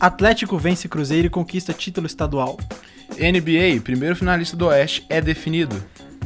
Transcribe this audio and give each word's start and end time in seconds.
Atlético 0.00 0.56
vence 0.56 0.88
Cruzeiro 0.88 1.26
e 1.26 1.30
conquista 1.30 1.74
título 1.74 2.06
estadual. 2.06 2.56
NBA, 3.10 3.82
primeiro 3.84 4.16
finalista 4.16 4.56
do 4.56 4.68
Oeste, 4.68 5.04
é 5.10 5.20
definido. 5.20 5.76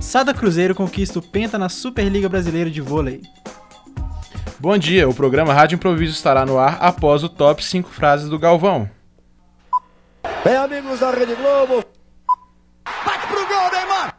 Sada 0.00 0.32
Cruzeiro 0.32 0.76
conquista 0.76 1.18
o 1.18 1.22
Penta 1.22 1.58
na 1.58 1.68
Superliga 1.68 2.28
Brasileira 2.28 2.70
de 2.70 2.80
Vôlei. 2.80 3.22
Bom 4.60 4.78
dia, 4.78 5.08
o 5.08 5.14
programa 5.14 5.52
Rádio 5.52 5.74
Improviso 5.74 6.12
estará 6.12 6.46
no 6.46 6.56
ar 6.56 6.78
após 6.80 7.24
o 7.24 7.28
top 7.28 7.64
5 7.64 7.90
frases 7.90 8.28
do 8.28 8.38
Galvão. 8.38 8.88
Bem, 10.44 10.54
amigos 10.54 11.00
da 11.00 11.10
Rede 11.10 11.34
Globo. 11.34 11.84
Bate 13.04 13.26
pro 13.26 13.44
gol, 13.44 13.72
Neymar! 13.72 14.16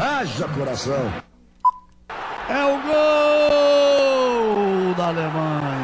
Haja 0.00 0.46
coração. 0.48 1.12
É 2.48 2.64
o 2.64 2.80
gol 2.82 2.94
da 4.94 5.08
Alemanha. 5.08 5.75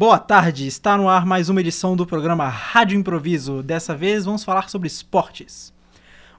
Boa 0.00 0.18
tarde, 0.18 0.66
está 0.66 0.96
no 0.96 1.10
ar 1.10 1.26
mais 1.26 1.50
uma 1.50 1.60
edição 1.60 1.94
do 1.94 2.06
programa 2.06 2.48
Rádio 2.48 2.98
Improviso. 2.98 3.62
Dessa 3.62 3.94
vez 3.94 4.24
vamos 4.24 4.42
falar 4.42 4.70
sobre 4.70 4.88
esportes. 4.88 5.74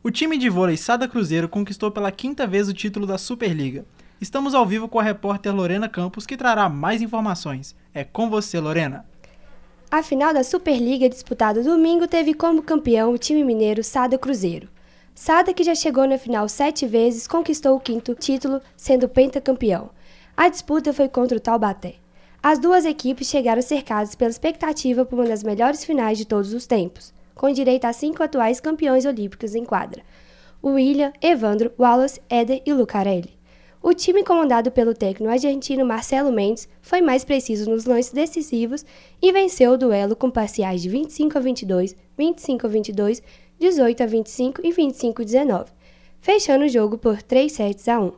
O 0.01 0.09
time 0.09 0.35
de 0.35 0.49
vôlei 0.49 0.75
Sada 0.75 1.07
Cruzeiro 1.07 1.47
conquistou 1.47 1.91
pela 1.91 2.11
quinta 2.11 2.47
vez 2.47 2.67
o 2.67 2.73
título 2.73 3.05
da 3.05 3.19
Superliga. 3.19 3.85
Estamos 4.19 4.55
ao 4.55 4.65
vivo 4.65 4.87
com 4.87 4.97
a 4.97 5.03
repórter 5.03 5.53
Lorena 5.53 5.87
Campos, 5.87 6.25
que 6.25 6.35
trará 6.35 6.67
mais 6.67 7.03
informações. 7.03 7.75
É 7.93 8.03
com 8.03 8.31
você, 8.31 8.59
Lorena. 8.59 9.05
A 9.91 10.01
final 10.01 10.33
da 10.33 10.43
Superliga 10.43 11.07
disputada 11.07 11.61
domingo 11.61 12.07
teve 12.07 12.33
como 12.33 12.63
campeão 12.63 13.13
o 13.13 13.17
time 13.19 13.43
mineiro 13.43 13.83
Sada 13.83 14.17
Cruzeiro. 14.17 14.69
Sada, 15.13 15.53
que 15.53 15.63
já 15.63 15.75
chegou 15.75 16.07
na 16.07 16.17
final 16.17 16.49
sete 16.49 16.87
vezes, 16.87 17.27
conquistou 17.27 17.75
o 17.75 17.79
quinto 17.79 18.15
título, 18.15 18.59
sendo 18.75 19.07
pentacampeão. 19.07 19.91
A 20.35 20.49
disputa 20.49 20.91
foi 20.91 21.07
contra 21.07 21.37
o 21.37 21.39
Taubaté. 21.39 22.00
As 22.43 22.57
duas 22.57 22.85
equipes 22.85 23.27
chegaram 23.27 23.61
cercadas 23.61 24.15
pela 24.15 24.31
expectativa 24.31 25.05
por 25.05 25.19
uma 25.19 25.27
das 25.27 25.43
melhores 25.43 25.85
finais 25.85 26.17
de 26.17 26.25
todos 26.25 26.55
os 26.55 26.65
tempos, 26.65 27.13
com 27.35 27.51
direito 27.51 27.85
a 27.85 27.93
cinco 27.93 28.23
atuais 28.23 28.59
campeões 28.59 29.05
olímpicos 29.05 29.53
em 29.53 29.63
quadra: 29.63 30.01
William, 30.63 31.13
Evandro, 31.21 31.71
Wallace, 31.77 32.19
Éder 32.27 32.63
e 32.65 32.73
Lucarelli. 32.73 33.39
O 33.79 33.93
time 33.93 34.23
comandado 34.23 34.71
pelo 34.71 34.95
técnico 34.95 35.31
argentino 35.31 35.85
Marcelo 35.85 36.31
Mendes 36.31 36.67
foi 36.81 36.99
mais 36.99 37.23
preciso 37.23 37.69
nos 37.69 37.85
lances 37.85 38.11
decisivos 38.11 38.83
e 39.21 39.31
venceu 39.31 39.73
o 39.73 39.77
duelo 39.77 40.15
com 40.15 40.31
parciais 40.31 40.81
de 40.81 40.89
25 40.89 41.37
a 41.37 41.41
22, 41.41 41.95
25 42.17 42.65
a 42.65 42.69
22, 42.69 43.23
18 43.59 44.01
a 44.01 44.05
25 44.07 44.61
e 44.63 44.71
25 44.71 45.21
a 45.21 45.25
19, 45.25 45.71
fechando 46.19 46.65
o 46.65 46.69
jogo 46.69 46.97
por 46.97 47.21
3 47.21 47.51
sets 47.51 47.87
a 47.87 47.99
1. 47.99 48.11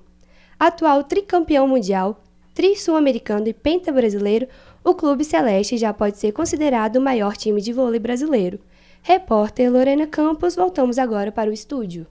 Atual 0.58 1.04
tricampeão 1.04 1.68
mundial, 1.68 2.23
tri-sul-americano 2.54 3.48
e 3.48 3.54
penta-brasileiro, 3.54 4.48
o 4.84 4.94
Clube 4.94 5.24
Celeste 5.24 5.78
já 5.78 5.94
pode 5.94 6.18
ser 6.18 6.32
considerado 6.32 6.98
o 6.98 7.02
maior 7.02 7.36
time 7.36 7.62
de 7.62 7.74
vôlei 7.74 8.00
brasileiro. 8.00 8.60
Repórter 9.02 9.72
Lorena 9.72 10.08
Campos, 10.08 10.56
voltamos 10.56 10.98
agora 10.98 11.32
para 11.32 11.50
o 11.50 11.54
estúdio. 11.54 12.08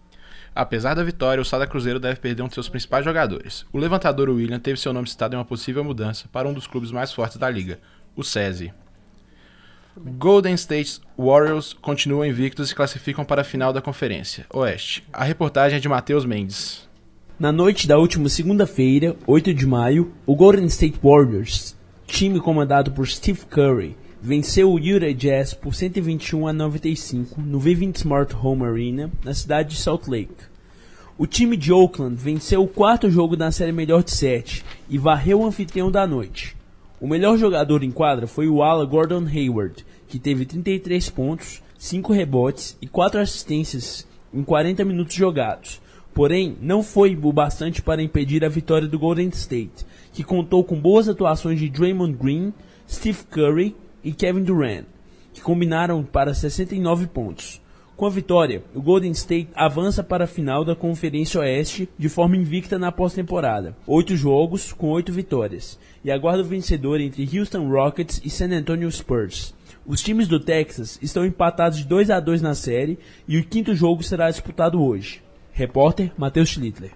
Apesar 0.55 0.95
da 0.95 1.03
vitória, 1.03 1.41
o 1.41 1.45
Sada 1.45 1.67
Cruzeiro 1.67 1.99
deve 1.99 2.21
perder 2.21 2.43
um 2.43 2.49
de 2.49 2.55
seus 2.55 2.69
principais 2.69 3.05
jogadores. 3.05 3.65
O 3.73 3.79
levantador 3.79 4.29
William 4.29 4.59
teve 4.59 4.79
seu 4.79 4.93
nome 4.93 5.09
citado 5.09 5.35
em 5.35 5.39
uma 5.39 5.45
possível 5.45 5.83
mudança 5.83 6.29
para 6.31 6.47
um 6.47 6.53
dos 6.53 6.67
clubes 6.67 6.91
mais 6.91 7.13
fortes 7.13 7.39
da 7.39 7.49
liga, 7.49 7.81
o 8.15 8.23
SESI. 8.23 8.73
Golden 9.97 10.55
State 10.55 11.01
Warriors 11.19 11.73
continuam 11.75 12.25
invictos 12.25 12.71
e 12.71 12.75
classificam 12.75 13.25
para 13.25 13.43
a 13.43 13.45
final 13.45 13.73
da 13.73 13.83
Conferência 13.83 14.47
Oeste. 14.53 15.05
A 15.13 15.25
reportagem 15.25 15.77
é 15.77 15.81
de 15.81 15.89
Matheus 15.89 16.25
Mendes. 16.25 16.89
Na 17.43 17.51
noite 17.51 17.89
da 17.89 17.99
última 17.99 18.29
segunda-feira, 18.29 19.17
8 19.27 19.53
de 19.53 19.67
maio, 19.67 20.13
o 20.25 20.37
Golden 20.37 20.67
State 20.67 21.01
Warriors, 21.03 21.77
time 22.07 22.39
comandado 22.39 22.93
por 22.93 23.05
Steve 23.09 23.41
Curry, 23.47 23.97
venceu 24.23 24.71
o 24.71 24.79
Utah 24.79 25.13
Jazz 25.13 25.53
por 25.53 25.75
121 25.75 26.47
a 26.47 26.53
95 26.53 27.41
no 27.41 27.59
Vivint 27.59 27.97
Smart 27.97 28.33
Home 28.37 28.65
Arena, 28.65 29.11
na 29.25 29.35
cidade 29.35 29.71
de 29.71 29.81
Salt 29.81 30.07
Lake. 30.07 30.45
O 31.19 31.27
time 31.27 31.57
de 31.57 31.73
Oakland 31.73 32.15
venceu 32.15 32.63
o 32.63 32.69
quarto 32.69 33.11
jogo 33.11 33.37
da 33.37 33.51
série 33.51 33.73
melhor 33.73 34.05
de 34.05 34.13
sete 34.13 34.65
e 34.89 34.97
varreu 34.97 35.41
o 35.41 35.45
anfitrião 35.45 35.91
da 35.91 36.07
noite. 36.07 36.57
O 37.01 37.09
melhor 37.09 37.37
jogador 37.37 37.83
em 37.83 37.91
quadra 37.91 38.29
foi 38.29 38.47
o 38.47 38.63
ala 38.63 38.87
Gordon 38.87 39.27
Hayward, 39.27 39.85
que 40.07 40.21
teve 40.21 40.47
33 40.47 41.11
pontos, 41.11 41.61
5 41.77 42.13
rebotes 42.13 42.79
e 42.81 42.87
4 42.87 43.19
assistências 43.19 44.07
em 44.33 44.45
40 44.45 44.85
minutos 44.85 45.17
jogados, 45.17 45.82
Porém, 46.15 46.57
não 46.61 46.83
foi 46.83 47.17
o 47.17 47.33
bastante 47.33 47.81
para 47.81 48.03
impedir 48.03 48.45
a 48.45 48.49
vitória 48.49 48.87
do 48.87 48.99
Golden 48.99 49.29
State, 49.29 49.87
que 50.13 50.23
contou 50.23 50.63
com 50.63 50.79
boas 50.79 51.09
atuações 51.09 51.59
de 51.59 51.71
Draymond 51.71 52.17
Green, 52.17 52.53
Steve 52.89 53.25
Curry 53.31 53.75
e 54.05 54.13
Kevin 54.13 54.43
Durant, 54.43 54.85
que 55.33 55.41
combinaram 55.41 56.05
para 56.05 56.35
69 56.35 57.07
pontos. 57.07 57.63
Com 57.97 58.07
a 58.07 58.11
vitória, 58.11 58.63
o 58.75 58.83
Golden 58.83 59.13
State 59.13 59.49
avança 59.55 60.03
para 60.03 60.25
a 60.25 60.27
final 60.27 60.65
da 60.65 60.75
Conferência 60.75 61.41
Oeste 61.41 61.89
de 61.97 62.09
forma 62.09 62.37
invicta 62.37 62.79
na 62.79 62.91
pós-temporada, 62.91 63.77
oito 63.87 64.15
jogos 64.17 64.73
com 64.73 64.91
oito 64.91 65.13
vitórias, 65.13 65.79
e 66.05 66.11
aguarda 66.11 66.43
o 66.43 66.47
vencedor 66.47 67.01
entre 67.01 67.39
Houston 67.39 67.69
Rockets 67.71 68.21
e 68.25 68.29
San 68.29 68.51
Antonio 68.51 68.91
Spurs. 68.91 69.55
Os 69.87 70.03
times 70.03 70.29
do 70.29 70.41
Texas 70.41 70.99
estão 71.01 71.25
empatados 71.25 71.79
de 71.79 71.85
2 71.85 72.11
a 72.11 72.21
2 72.21 72.43
na 72.43 72.55
série 72.55 72.99
e 73.27 73.39
o 73.39 73.45
quinto 73.45 73.75
jogo 73.75 74.03
será 74.03 74.31
disputado 74.31 74.83
hoje. 74.83 75.23
Repórter 75.55 76.11
Matheus 76.17 76.49
Schnittler. 76.49 76.93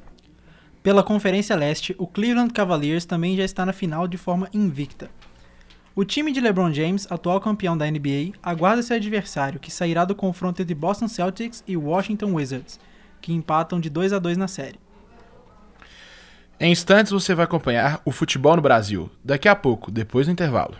Pela 0.82 1.02
Conferência 1.02 1.54
Leste, 1.54 1.94
o 1.98 2.06
Cleveland 2.06 2.54
Cavaliers 2.54 3.04
também 3.04 3.36
já 3.36 3.44
está 3.44 3.66
na 3.66 3.72
final 3.72 4.08
de 4.08 4.16
forma 4.16 4.48
invicta. 4.50 5.10
O 5.94 6.06
time 6.06 6.32
de 6.32 6.40
LeBron 6.40 6.72
James, 6.72 7.06
atual 7.10 7.38
campeão 7.38 7.76
da 7.76 7.84
NBA, 7.84 8.32
aguarda 8.42 8.82
seu 8.82 8.96
adversário, 8.96 9.60
que 9.60 9.70
sairá 9.70 10.06
do 10.06 10.14
confronto 10.14 10.62
entre 10.62 10.74
Boston 10.74 11.06
Celtics 11.06 11.62
e 11.66 11.76
Washington 11.76 12.32
Wizards, 12.32 12.80
que 13.20 13.30
empatam 13.30 13.78
de 13.78 13.90
2 13.90 14.14
a 14.14 14.18
2 14.18 14.38
na 14.38 14.48
série. 14.48 14.80
Em 16.58 16.72
instantes 16.72 17.12
você 17.12 17.34
vai 17.34 17.44
acompanhar 17.44 18.00
o 18.06 18.10
futebol 18.10 18.56
no 18.56 18.62
Brasil, 18.62 19.10
daqui 19.22 19.48
a 19.48 19.54
pouco, 19.54 19.90
depois 19.90 20.26
do 20.28 20.32
intervalo. 20.32 20.78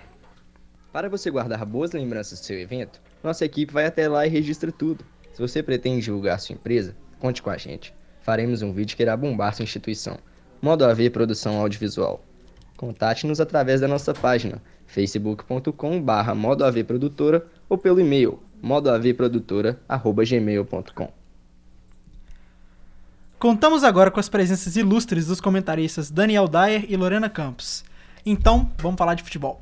Para 0.91 1.11
você 1.11 1.31
guardar 1.31 1.63
boas 1.67 1.93
lembranças 1.93 2.41
do 2.41 2.45
seu 2.47 2.59
evento, 2.59 3.03
nossa 3.23 3.45
equipe 3.45 3.71
vai 3.71 3.85
até 3.85 4.09
lá 4.09 4.27
e 4.27 4.31
registra 4.31 4.73
tudo. 4.73 5.05
Se 5.35 5.43
você 5.43 5.63
pretende 5.63 6.01
divulgar 6.01 6.41
sua 6.41 6.55
empresa, 6.55 6.97
Conte 7.19 7.43
com 7.43 7.51
a 7.51 7.57
gente. 7.57 7.93
Faremos 8.21 8.63
um 8.63 8.73
vídeo 8.73 8.97
que 8.97 9.03
irá 9.03 9.17
bombar 9.17 9.53
sua 9.55 9.63
instituição. 9.63 10.19
Modo 10.61 10.85
AV 10.85 11.09
Produção 11.11 11.61
Audiovisual. 11.61 12.21
Contate-nos 12.77 13.41
através 13.41 13.81
da 13.81 13.89
nossa 13.89 14.13
página 14.13 14.61
facebook.com.br 14.87 16.35
modoavprodutora 16.35 17.47
ou 17.69 17.79
pelo 17.79 18.01
e-mail 18.01 18.43
modoavprodutora.gmail.com 18.61 21.13
Contamos 23.39 23.85
agora 23.85 24.11
com 24.11 24.19
as 24.19 24.29
presenças 24.29 24.75
ilustres 24.77 25.27
dos 25.27 25.41
comentaristas 25.41 26.11
Daniel 26.11 26.49
Dyer 26.49 26.85
e 26.89 26.97
Lorena 26.97 27.31
Campos. 27.31 27.85
Então, 28.25 28.73
vamos 28.79 28.99
falar 28.99 29.15
de 29.15 29.23
futebol. 29.23 29.61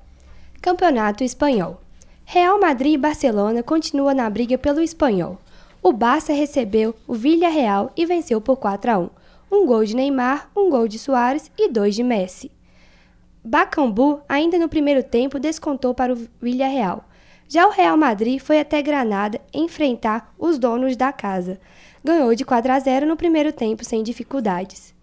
Campeonato 0.62 1.22
Espanhol. 1.22 1.82
Real 2.24 2.58
Madrid 2.58 2.94
e 2.94 2.98
Barcelona 2.98 3.62
continuam 3.62 4.14
na 4.14 4.30
briga 4.30 4.56
pelo 4.56 4.80
espanhol 4.80 5.38
o 5.84 5.92
Barça 5.92 6.32
recebeu 6.32 6.94
o 7.06 7.12
Villarreal 7.12 7.92
e 7.94 8.06
venceu 8.06 8.40
por 8.40 8.56
4 8.56 8.90
a 8.90 8.98
1. 8.98 9.10
Um 9.52 9.66
gol 9.66 9.84
de 9.84 9.94
Neymar, 9.94 10.50
um 10.56 10.70
gol 10.70 10.88
de 10.88 10.98
Soares 10.98 11.52
e 11.58 11.68
dois 11.68 11.94
de 11.94 12.02
Messi. 12.02 12.50
Bacambu, 13.44 14.22
ainda 14.26 14.58
no 14.58 14.66
primeiro 14.66 15.02
tempo, 15.02 15.38
descontou 15.38 15.92
para 15.92 16.14
o 16.14 16.28
Villarreal. 16.40 17.04
Já 17.46 17.66
o 17.66 17.70
Real 17.70 17.98
Madrid 17.98 18.40
foi 18.40 18.60
até 18.60 18.80
Granada 18.80 19.38
enfrentar 19.52 20.34
os 20.38 20.58
donos 20.58 20.96
da 20.96 21.12
casa. 21.12 21.60
Ganhou 22.02 22.34
de 22.34 22.46
4 22.46 22.72
a 22.72 22.78
0 22.78 23.04
no 23.04 23.14
primeiro 23.14 23.52
tempo 23.52 23.84
sem 23.84 24.02
dificuldades. 24.02 24.94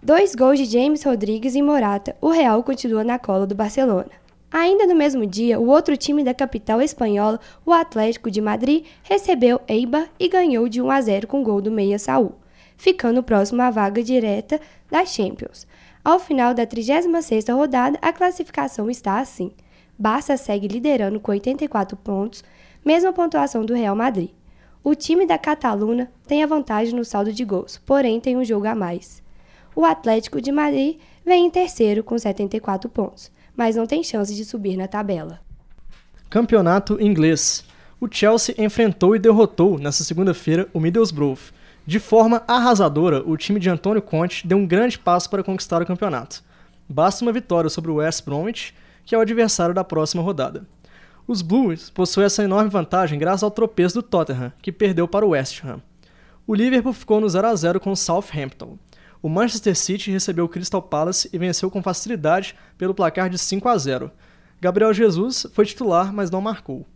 Dois 0.00 0.32
gols 0.32 0.60
de 0.60 0.64
James 0.66 1.02
Rodrigues 1.02 1.56
e 1.56 1.60
Morata, 1.60 2.14
o 2.20 2.30
Real 2.30 2.62
continua 2.62 3.02
na 3.02 3.18
cola 3.18 3.48
do 3.48 3.54
Barcelona. 3.56 4.27
Ainda 4.50 4.86
no 4.86 4.94
mesmo 4.94 5.26
dia, 5.26 5.60
o 5.60 5.68
outro 5.68 5.94
time 5.94 6.24
da 6.24 6.32
capital 6.32 6.80
espanhola, 6.80 7.38
o 7.66 7.72
Atlético 7.72 8.30
de 8.30 8.40
Madrid, 8.40 8.86
recebeu 9.02 9.60
Eibar 9.68 10.08
e 10.18 10.26
ganhou 10.26 10.68
de 10.70 10.80
1 10.80 10.90
a 10.90 11.00
0 11.02 11.26
com 11.26 11.42
gol 11.42 11.60
do 11.60 11.70
meia 11.70 11.98
Saúl, 11.98 12.34
ficando 12.74 13.22
próximo 13.22 13.60
à 13.60 13.70
vaga 13.70 14.02
direta 14.02 14.58
da 14.90 15.04
Champions. 15.04 15.66
Ao 16.02 16.18
final 16.18 16.54
da 16.54 16.66
36ª 16.66 17.54
rodada, 17.54 17.98
a 18.00 18.10
classificação 18.10 18.88
está 18.88 19.18
assim. 19.18 19.52
Barça 19.98 20.34
segue 20.38 20.66
liderando 20.66 21.20
com 21.20 21.30
84 21.30 21.94
pontos, 21.98 22.42
mesma 22.82 23.12
pontuação 23.12 23.66
do 23.66 23.74
Real 23.74 23.94
Madrid. 23.94 24.30
O 24.82 24.94
time 24.94 25.26
da 25.26 25.36
Cataluna 25.36 26.10
tem 26.26 26.42
a 26.42 26.46
vantagem 26.46 26.94
no 26.94 27.04
saldo 27.04 27.32
de 27.34 27.44
gols, 27.44 27.76
porém 27.84 28.18
tem 28.18 28.34
um 28.34 28.44
jogo 28.44 28.66
a 28.66 28.74
mais. 28.74 29.22
O 29.76 29.84
Atlético 29.84 30.40
de 30.40 30.50
Madrid 30.50 30.98
vem 31.22 31.44
em 31.44 31.50
terceiro 31.50 32.02
com 32.02 32.18
74 32.18 32.88
pontos 32.88 33.30
mas 33.58 33.74
não 33.74 33.88
tem 33.88 34.04
chance 34.04 34.32
de 34.32 34.44
subir 34.44 34.76
na 34.76 34.86
tabela. 34.86 35.40
Campeonato 36.30 37.02
Inglês. 37.02 37.64
O 38.00 38.06
Chelsea 38.08 38.54
enfrentou 38.56 39.16
e 39.16 39.18
derrotou 39.18 39.76
nesta 39.76 40.04
segunda-feira 40.04 40.68
o 40.72 40.78
Middlesbrough 40.78 41.52
De 41.84 41.98
forma 41.98 42.44
arrasadora, 42.46 43.28
o 43.28 43.36
time 43.36 43.58
de 43.58 43.68
Antônio 43.68 44.00
Conte 44.00 44.46
deu 44.46 44.56
um 44.56 44.66
grande 44.66 44.96
passo 44.96 45.28
para 45.28 45.42
conquistar 45.42 45.82
o 45.82 45.86
campeonato. 45.86 46.44
Basta 46.88 47.24
uma 47.24 47.32
vitória 47.32 47.68
sobre 47.68 47.90
o 47.90 47.96
West 47.96 48.24
Bromwich, 48.24 48.72
que 49.04 49.14
é 49.14 49.18
o 49.18 49.22
adversário 49.22 49.74
da 49.74 49.82
próxima 49.82 50.22
rodada. 50.22 50.64
Os 51.26 51.42
Blues 51.42 51.90
possuem 51.90 52.26
essa 52.26 52.44
enorme 52.44 52.70
vantagem 52.70 53.18
graças 53.18 53.42
ao 53.42 53.50
tropeço 53.50 53.96
do 53.96 54.02
Tottenham, 54.02 54.52
que 54.62 54.70
perdeu 54.70 55.08
para 55.08 55.26
o 55.26 55.30
West 55.30 55.64
Ham. 55.64 55.82
O 56.46 56.54
Liverpool 56.54 56.92
ficou 56.92 57.20
no 57.20 57.28
0 57.28 57.48
a 57.48 57.54
0 57.56 57.80
com 57.80 57.90
o 57.90 57.96
Southampton. 57.96 58.78
O 59.20 59.28
Manchester 59.28 59.74
City 59.74 60.10
recebeu 60.10 60.44
o 60.44 60.48
Crystal 60.48 60.80
Palace 60.80 61.28
e 61.32 61.38
venceu 61.38 61.70
com 61.70 61.82
facilidade 61.82 62.54
pelo 62.76 62.94
placar 62.94 63.28
de 63.28 63.36
5 63.36 63.68
a 63.68 63.76
0. 63.76 64.10
Gabriel 64.60 64.94
Jesus 64.94 65.46
foi 65.52 65.66
titular, 65.66 66.12
mas 66.12 66.30
não 66.30 66.40
marcou. 66.40 66.86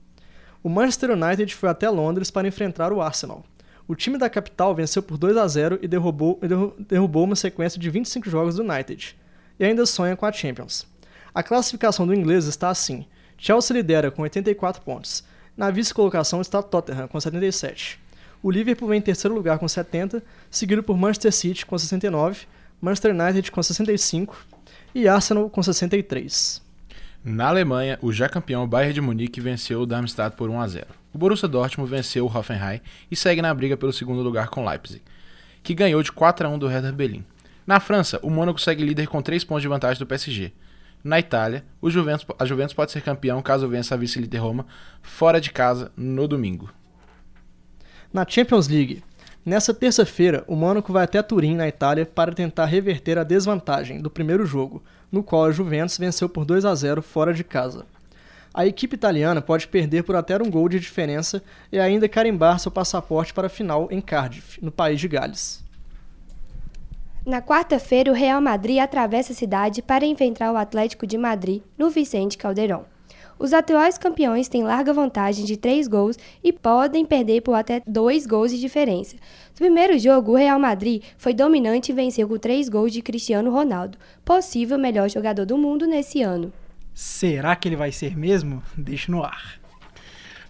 O 0.63 0.69
Manchester 0.69 1.11
United 1.11 1.55
foi 1.55 1.69
até 1.69 1.91
Londres 1.91 2.31
para 2.31 2.47
enfrentar 2.47 2.93
o 2.93 3.01
Arsenal. 3.01 3.45
O 3.89 3.97
time 3.97 4.17
da 4.17 4.31
capital 4.31 4.75
venceu 4.75 5.03
por 5.03 5.19
2 5.19 5.37
a 5.37 5.47
0 5.49 5.81
e 5.83 5.89
derrubou, 5.89 6.41
derrubou 6.79 7.25
uma 7.25 7.35
sequência 7.35 7.81
de 7.81 7.91
25 7.91 8.31
jogos 8.31 8.55
do 8.55 8.63
United. 8.63 9.17
E 9.59 9.65
ainda 9.65 9.85
sonha 9.85 10.17
com 10.17 10.25
a 10.25 10.33
Champions. 10.33 10.87
A 11.35 11.43
classificação 11.43 12.07
do 12.07 12.15
inglês 12.15 12.47
está 12.47 12.71
assim: 12.71 13.07
Chelsea 13.37 13.75
lidera 13.75 14.11
com 14.11 14.23
84 14.23 14.83
pontos. 14.83 15.25
Na 15.57 15.71
vice-colocação 15.71 16.41
está 16.41 16.63
Tottenham 16.63 17.09
com 17.09 17.21
77. 17.21 18.01
O 18.43 18.51
Liverpool 18.51 18.89
vem 18.89 18.99
em 18.99 19.03
terceiro 19.03 19.35
lugar 19.35 19.59
com 19.59 19.69
70, 19.69 20.21
seguido 20.51 20.83
por 20.83 20.99
Manchester 20.99 21.33
City 21.33 21.65
com 21.65 21.79
69, 21.79 22.47
Manchester 22.81 23.15
United 23.15 23.53
com 23.53 23.63
65 23.63 24.37
e 24.93 25.07
Arsenal 25.07 25.49
com 25.49 25.63
63. 25.63 26.61
Na 27.25 27.47
Alemanha, 27.47 28.01
o 28.03 28.13
já 28.13 28.29
campeão 28.29 28.67
Bayern 28.67 28.95
de 28.95 29.01
Munique 29.01 29.41
venceu 29.41 29.83
o 29.83 29.87
Darmstadt 29.87 30.37
por 30.37 30.51
1 30.51 30.61
a 30.61 30.67
0. 30.67 30.87
O 31.15 31.19
Borussia 31.19 31.47
Dortmund 31.47 31.89
venceu 31.89 32.27
o 32.27 32.37
Hoffenheim 32.37 32.81
e 33.09 33.15
segue 33.15 33.41
na 33.41 33.55
briga 33.55 33.77
pelo 33.77 33.93
segundo 33.93 34.23
lugar 34.23 34.49
com 34.49 34.69
Leipzig, 34.69 35.03
que 35.63 35.73
ganhou 35.73 36.03
de 36.03 36.11
4 36.11 36.49
a 36.49 36.51
1 36.51 36.59
do 36.59 36.67
Hertha 36.67 36.91
Berlim. 36.91 37.25
Na 37.65 37.79
França, 37.79 38.19
o 38.25 38.31
Mônaco 38.31 38.61
segue 38.61 38.85
líder 38.85 39.07
com 39.07 39.23
3 39.23 39.45
pontos 39.45 39.63
de 39.63 39.69
vantagem 39.69 40.01
do 40.01 40.07
PSG. 40.07 40.53
Na 41.05 41.21
Itália, 41.21 41.65
Juventus, 41.85 42.27
a 42.37 42.45
Juventus 42.45 42.75
pode 42.75 42.91
ser 42.91 43.03
campeão 43.03 43.41
caso 43.41 43.69
vença 43.69 43.95
a 43.95 43.99
vice-líder 43.99 44.39
Roma 44.39 44.67
fora 45.01 45.41
de 45.41 45.53
casa 45.53 45.93
no 45.97 46.27
domingo. 46.27 46.69
Na 48.13 48.27
Champions 48.29 48.69
League, 48.69 49.03
nessa 49.43 49.73
terça-feira, 49.73 50.45
o 50.47 50.55
Mônaco 50.55 50.93
vai 50.93 51.05
até 51.05 51.23
Turim, 51.23 51.57
na 51.57 51.67
Itália, 51.67 52.05
para 52.05 52.35
tentar 52.35 52.67
reverter 52.67 53.17
a 53.17 53.25
desvantagem 53.25 54.03
do 54.03 54.11
primeiro 54.11 54.45
jogo, 54.45 54.83
no 55.11 55.23
qual 55.23 55.47
a 55.47 55.51
Juventus 55.51 55.97
venceu 55.97 56.29
por 56.29 56.45
2 56.45 56.67
a 56.67 56.75
0 56.75 57.01
fora 57.01 57.33
de 57.33 57.43
casa. 57.43 57.87
A 58.53 58.67
equipe 58.67 58.97
italiana 58.97 59.41
pode 59.41 59.67
perder 59.67 60.03
por 60.03 60.15
até 60.15 60.37
um 60.37 60.51
gol 60.51 60.69
de 60.69 60.79
diferença 60.79 61.43
e 61.73 61.81
ainda 61.81 62.07
carimbar 62.07 62.59
seu 62.59 62.71
passaporte 62.71 63.33
para 63.33 63.47
a 63.47 63.51
final 63.51 63.89
em 63.91 64.03
Cardiff, 64.03 64.63
no 64.63 64.71
país 64.71 65.01
de 65.01 65.09
Gales. 65.09 65.65
Na 67.25 67.41
quarta-feira, 67.41 68.11
o 68.11 68.15
Real 68.15 68.43
Madrid 68.43 68.79
atravessa 68.79 69.33
a 69.33 69.37
cidade 69.37 69.81
para 69.81 70.05
enfrentar 70.05 70.53
o 70.53 70.57
Atlético 70.59 71.07
de 71.07 71.17
Madrid 71.17 71.63
no 71.79 71.89
Vicente 71.89 72.37
Caldeirão. 72.37 72.92
Os 73.43 73.53
atuais 73.53 73.99
campeões 73.99 74.47
têm 74.47 74.63
larga 74.63 74.93
vantagem 74.93 75.45
de 75.45 75.57
3 75.57 75.89
gols 75.89 76.17
e 76.45 76.53
podem 76.53 77.05
perder 77.05 77.41
por 77.41 77.55
até 77.55 77.83
2 77.85 78.25
gols 78.25 78.53
de 78.53 78.61
diferença. 78.61 79.17
No 79.17 79.57
primeiro 79.57 79.99
jogo, 79.99 80.31
o 80.31 80.37
Real 80.37 80.61
Madrid 80.61 81.03
foi 81.19 81.35
dominante 81.35 81.91
e 81.91 81.93
venceu 81.93 82.29
com 82.29 82.39
3 82.39 82.69
gols 82.69 82.93
de 82.93 83.03
Cristiano 83.03 83.51
Ronaldo, 83.51 83.99
possível 84.25 84.79
melhor 84.79 85.11
jogador 85.11 85.45
do 85.45 85.59
mundo 85.59 85.89
nesse 85.89 86.23
ano. 86.23 86.53
Será 86.95 87.57
que 87.57 87.67
ele 87.67 87.75
vai 87.75 87.91
ser 87.91 88.17
mesmo? 88.17 88.63
Deixa 88.79 89.11
no 89.11 89.25
ar. 89.25 89.59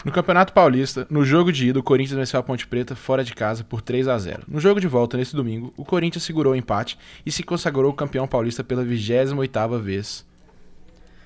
No 0.04 0.12
Campeonato 0.12 0.52
Paulista, 0.52 1.06
no 1.08 1.24
jogo 1.24 1.50
de 1.50 1.68
ida, 1.68 1.80
o 1.80 1.82
Corinthians 1.82 2.18
venceu 2.18 2.40
a 2.40 2.42
Ponte 2.42 2.66
Preta 2.66 2.94
fora 2.94 3.24
de 3.24 3.34
casa 3.34 3.64
por 3.64 3.80
3 3.80 4.06
a 4.06 4.18
0. 4.18 4.42
No 4.46 4.60
jogo 4.60 4.78
de 4.78 4.86
volta, 4.86 5.16
nesse 5.16 5.34
domingo, 5.34 5.72
o 5.78 5.84
Corinthians 5.86 6.24
segurou 6.24 6.52
o 6.52 6.56
empate 6.56 6.98
e 7.24 7.32
se 7.32 7.42
consagrou 7.42 7.90
campeão 7.94 8.28
paulista 8.28 8.62
pela 8.62 8.84
28ª 8.84 9.80
vez. 9.80 10.26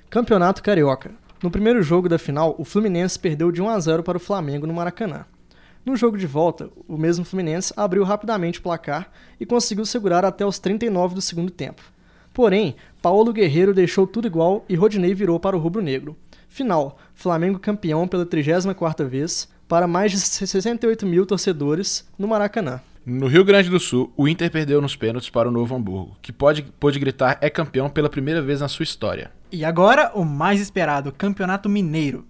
Campeonato 0.08 0.62
Carioca. 0.62 1.25
No 1.42 1.50
primeiro 1.50 1.82
jogo 1.82 2.08
da 2.08 2.18
final, 2.18 2.54
o 2.58 2.64
Fluminense 2.64 3.18
perdeu 3.18 3.52
de 3.52 3.60
1 3.60 3.68
a 3.68 3.78
0 3.78 4.02
para 4.02 4.16
o 4.16 4.20
Flamengo 4.20 4.66
no 4.66 4.72
Maracanã. 4.72 5.26
No 5.84 5.94
jogo 5.94 6.16
de 6.16 6.26
volta, 6.26 6.70
o 6.88 6.96
mesmo 6.96 7.24
Fluminense 7.24 7.72
abriu 7.76 8.02
rapidamente 8.02 8.58
o 8.58 8.62
placar 8.62 9.10
e 9.38 9.46
conseguiu 9.46 9.84
segurar 9.84 10.24
até 10.24 10.44
os 10.44 10.58
39 10.58 11.14
do 11.14 11.20
segundo 11.20 11.50
tempo. 11.50 11.82
Porém, 12.32 12.74
Paulo 13.00 13.32
Guerreiro 13.32 13.72
deixou 13.72 14.06
tudo 14.06 14.26
igual 14.26 14.64
e 14.68 14.74
Rodinei 14.74 15.14
virou 15.14 15.38
para 15.38 15.56
o 15.56 15.60
rubro-negro. 15.60 16.16
Final: 16.48 16.98
Flamengo 17.14 17.58
campeão 17.58 18.08
pela 18.08 18.26
34ª 18.26 19.06
vez, 19.06 19.48
para 19.68 19.86
mais 19.86 20.12
de 20.12 20.18
68 20.18 21.06
mil 21.06 21.24
torcedores 21.26 22.08
no 22.18 22.26
Maracanã. 22.26 22.80
No 23.04 23.28
Rio 23.28 23.44
Grande 23.44 23.70
do 23.70 23.78
Sul, 23.78 24.12
o 24.16 24.26
Inter 24.26 24.50
perdeu 24.50 24.82
nos 24.82 24.96
pênaltis 24.96 25.30
para 25.30 25.48
o 25.48 25.52
Novo 25.52 25.76
Hamburgo, 25.76 26.16
que 26.20 26.32
pode, 26.32 26.62
pode 26.80 26.98
gritar 26.98 27.38
é 27.40 27.48
campeão 27.48 27.88
pela 27.88 28.10
primeira 28.10 28.42
vez 28.42 28.60
na 28.60 28.68
sua 28.68 28.82
história. 28.82 29.30
E 29.50 29.64
agora, 29.64 30.10
o 30.12 30.25
mais 30.25 30.60
esperado, 30.60 31.12
Campeonato 31.12 31.69
Mineiro. 31.69 32.26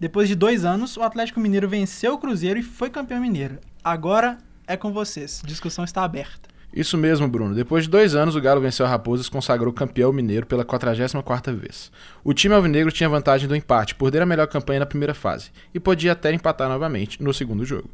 Depois 0.00 0.28
de 0.28 0.34
dois 0.34 0.64
anos, 0.64 0.96
o 0.96 1.02
Atlético 1.02 1.38
Mineiro 1.38 1.68
venceu 1.68 2.14
o 2.14 2.18
Cruzeiro 2.18 2.58
e 2.58 2.62
foi 2.62 2.88
campeão 2.88 3.20
mineiro. 3.20 3.58
Agora 3.82 4.38
é 4.66 4.74
com 4.74 4.90
vocês. 4.90 5.42
Discussão 5.44 5.84
está 5.84 6.02
aberta. 6.02 6.48
Isso 6.74 6.96
mesmo, 6.96 7.28
Bruno. 7.28 7.54
Depois 7.54 7.84
de 7.84 7.90
dois 7.90 8.14
anos, 8.14 8.34
o 8.34 8.40
Galo 8.40 8.62
venceu 8.62 8.84
a 8.86 8.88
Raposa 8.88 9.22
e 9.22 9.30
consagrou 9.30 9.72
campeão 9.74 10.10
mineiro 10.10 10.46
pela 10.46 10.64
44ª 10.64 11.54
vez. 11.54 11.92
O 12.24 12.32
time 12.32 12.54
alvinegro 12.54 12.90
tinha 12.90 13.08
vantagem 13.08 13.46
do 13.46 13.54
empate 13.54 13.94
por 13.94 14.10
ter 14.10 14.22
a 14.22 14.26
melhor 14.26 14.48
campanha 14.48 14.80
na 14.80 14.86
primeira 14.86 15.14
fase 15.14 15.50
e 15.72 15.78
podia 15.78 16.12
até 16.12 16.32
empatar 16.32 16.68
novamente 16.68 17.22
no 17.22 17.32
segundo 17.32 17.64
jogo. 17.64 17.90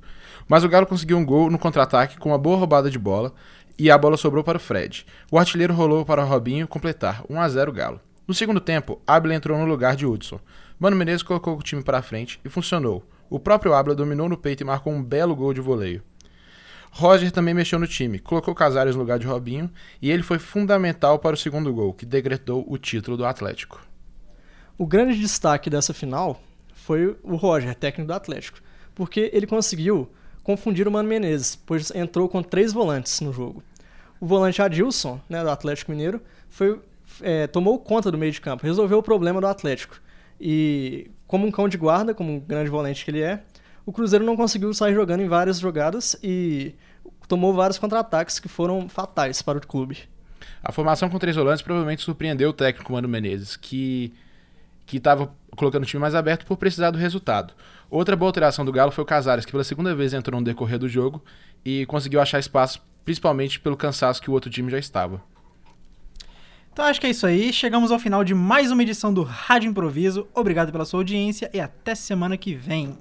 Mas 0.49 0.63
o 0.63 0.69
Galo 0.69 0.87
conseguiu 0.87 1.19
um 1.19 1.25
gol 1.25 1.51
no 1.51 1.59
contra-ataque 1.59 2.19
com 2.19 2.31
uma 2.31 2.39
boa 2.39 2.57
roubada 2.57 2.89
de 2.89 2.99
bola 2.99 3.35
e 3.77 3.91
a 3.91 3.99
bola 3.99 4.17
sobrou 4.17 4.45
para 4.45 4.59
o 4.59 4.61
Fred. 4.61 5.05
O 5.31 5.39
artilheiro 5.39 5.75
rolou 5.75 6.05
para 6.05 6.25
o 6.25 6.27
Robinho 6.27 6.69
completar 6.69 7.23
1 7.29 7.41
a 7.41 7.49
0 7.49 7.73
Galo. 7.73 8.01
No 8.31 8.35
segundo 8.35 8.61
tempo, 8.61 9.03
Abel 9.05 9.33
entrou 9.33 9.59
no 9.59 9.65
lugar 9.65 9.97
de 9.97 10.07
Hudson. 10.07 10.39
Mano 10.79 10.95
Menezes 10.95 11.21
colocou 11.21 11.59
o 11.59 11.63
time 11.65 11.83
para 11.83 12.01
frente 12.01 12.39
e 12.45 12.49
funcionou. 12.49 13.05
O 13.29 13.41
próprio 13.41 13.75
Abel 13.75 13.93
dominou 13.93 14.29
no 14.29 14.37
peito 14.37 14.63
e 14.63 14.65
marcou 14.65 14.93
um 14.93 15.03
belo 15.03 15.35
gol 15.35 15.53
de 15.53 15.61
voleio. 15.61 16.01
Roger 16.93 17.33
também 17.33 17.53
mexeu 17.53 17.77
no 17.77 17.89
time, 17.89 18.21
colocou 18.21 18.55
Casares 18.55 18.95
no 18.95 19.01
lugar 19.01 19.19
de 19.19 19.27
Robinho 19.27 19.69
e 20.01 20.13
ele 20.13 20.23
foi 20.23 20.39
fundamental 20.39 21.19
para 21.19 21.35
o 21.35 21.37
segundo 21.37 21.73
gol, 21.75 21.93
que 21.93 22.07
decretou 22.07 22.65
o 22.69 22.79
título 22.79 23.17
do 23.17 23.27
Atlético. 23.27 23.85
O 24.79 24.87
grande 24.87 25.19
destaque 25.19 25.69
dessa 25.69 25.93
final 25.93 26.41
foi 26.73 27.19
o 27.25 27.35
Roger, 27.35 27.75
técnico 27.75 28.07
do 28.07 28.15
Atlético, 28.15 28.61
porque 28.95 29.29
ele 29.33 29.45
conseguiu 29.49 30.09
confundir 30.45 30.87
o 30.87 30.93
Mano 30.93 31.09
Menezes, 31.09 31.57
pois 31.57 31.91
entrou 31.91 32.29
com 32.29 32.45
três 32.45 32.73
volantes 32.73 33.21
no 33.21 33.33
jogo. 33.33 33.61
O 34.21 34.27
volante 34.27 34.63
Adilson, 34.63 35.21
né, 35.29 35.43
do 35.43 35.51
Atlético 35.51 35.91
Mineiro, 35.91 36.21
foi, 36.49 36.79
é, 37.21 37.47
tomou 37.47 37.79
conta 37.79 38.11
do 38.11 38.19
meio 38.19 38.33
de 38.33 38.41
campo, 38.41 38.65
resolveu 38.65 38.99
o 38.99 39.03
problema 39.03 39.41
do 39.41 39.47
Atlético. 39.47 40.01
E 40.41 41.11
como 41.27 41.47
um 41.47 41.51
cão 41.51 41.69
de 41.69 41.77
guarda, 41.77 42.15
como 42.15 42.33
um 42.33 42.41
grande 42.41 42.71
volante 42.71 43.05
que 43.05 43.11
ele 43.11 43.21
é, 43.21 43.43
o 43.85 43.93
Cruzeiro 43.93 44.25
não 44.25 44.37
conseguiu 44.37 44.73
sair 44.73 44.95
jogando 44.95 45.21
em 45.21 45.29
várias 45.29 45.59
jogadas 45.59 46.17
e 46.23 46.75
tomou 47.29 47.55
vários 47.55 47.79
contra-ataques 47.79 48.39
que 48.39 48.49
foram 48.49 48.89
fatais 48.89 49.43
para 49.43 49.59
o 49.59 49.67
clube. 49.67 49.99
A 50.63 50.73
formação 50.73 51.09
com 51.09 51.19
três 51.19 51.37
volantes 51.37 51.63
provavelmente 51.63 52.03
surpreendeu 52.03 52.51
o 52.51 52.53
técnico 52.53 52.93
Mano 52.93 53.09
Menezes, 53.09 53.57
que 53.57 54.13
que 54.91 54.97
estava 54.97 55.33
colocando 55.55 55.85
o 55.85 55.87
time 55.87 56.01
mais 56.01 56.17
aberto 56.17 56.45
por 56.45 56.57
precisar 56.57 56.91
do 56.91 56.99
resultado. 56.99 57.55
Outra 57.89 58.17
boa 58.17 58.29
alteração 58.29 58.65
do 58.65 58.73
Galo 58.73 58.91
foi 58.91 59.05
o 59.05 59.07
Casares, 59.07 59.45
que 59.45 59.53
pela 59.53 59.63
segunda 59.63 59.95
vez 59.95 60.13
entrou 60.13 60.41
no 60.41 60.45
decorrer 60.45 60.81
do 60.81 60.89
jogo 60.89 61.23
e 61.65 61.87
conseguiu 61.87 62.21
achar 62.21 62.41
espaço, 62.41 62.83
principalmente 63.05 63.61
pelo 63.61 63.77
cansaço 63.77 64.21
que 64.21 64.29
o 64.29 64.33
outro 64.33 64.51
time 64.51 64.69
já 64.69 64.81
estava. 64.81 65.23
Então 66.73 66.85
acho 66.85 67.01
que 67.01 67.07
é 67.07 67.11
isso 67.11 67.27
aí. 67.27 67.53
Chegamos 67.53 67.91
ao 67.91 67.99
final 67.99 68.23
de 68.23 68.35
mais 68.35 68.71
uma 68.71 68.83
edição 68.83 69.13
do 69.13 69.23
Rádio 69.23 69.69
Improviso. 69.69 70.29
Obrigado 70.35 70.71
pela 70.71 70.85
sua 70.85 71.01
audiência 71.01 71.51
e 71.53 71.61
até 71.61 71.95
semana 71.95 72.37
que 72.37 72.55
vem. 72.55 72.97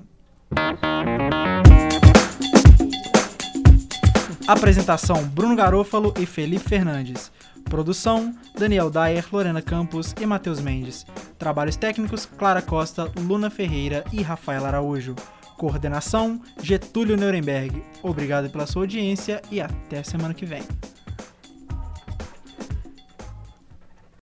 Apresentação: 4.48 5.24
Bruno 5.28 5.56
Garofalo 5.56 6.14
e 6.20 6.26
Felipe 6.26 6.68
Fernandes. 6.68 7.32
Produção: 7.66 8.36
Daniel 8.58 8.90
Dyer, 8.90 9.24
Lorena 9.32 9.62
Campos 9.62 10.16
e 10.20 10.26
Matheus 10.26 10.60
Mendes. 10.60 11.06
Trabalhos 11.38 11.76
técnicos: 11.76 12.26
Clara 12.26 12.64
Costa, 12.64 13.12
Luna 13.20 13.52
Ferreira 13.52 14.04
e 14.12 14.24
Rafael 14.24 14.66
Araújo. 14.66 15.16
Coordenação: 15.56 16.42
Getúlio 16.64 17.16
Nuremberg. 17.16 17.84
Obrigado 18.02 18.50
pela 18.50 18.66
sua 18.66 18.82
audiência 18.82 19.42
e 19.52 19.62
até 19.62 20.02
semana 20.02 20.34
que 20.34 20.46
vem. 20.46 20.64